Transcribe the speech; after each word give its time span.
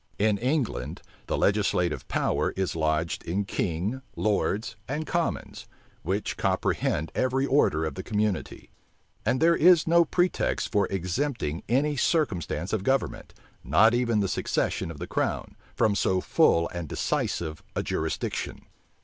In 0.17 0.39
England, 0.39 1.03
the 1.27 1.37
legislative 1.37 2.07
power 2.07 2.55
is 2.57 2.75
lodged 2.75 3.23
in 3.23 3.45
king, 3.45 4.01
lords, 4.15 4.75
and 4.87 5.05
commons, 5.05 5.67
which 6.01 6.37
comprehend 6.37 7.11
every 7.13 7.45
order 7.45 7.85
of 7.85 7.93
the 7.93 8.01
community; 8.01 8.71
and 9.27 9.39
there 9.39 9.55
is 9.55 9.85
no 9.85 10.03
pretext 10.03 10.71
for 10.71 10.87
exempting 10.87 11.61
any 11.69 11.95
circumstance 11.95 12.73
of 12.73 12.81
government, 12.83 13.35
not 13.63 13.93
even 13.93 14.21
the 14.21 14.27
succession 14.27 14.89
of 14.89 14.97
the 14.97 15.05
crown, 15.05 15.55
from 15.75 15.93
so 15.93 16.19
full 16.19 16.67
and 16.69 16.89
decisive 16.89 17.61
a 17.75 17.83
jurisdiction. 17.83 18.65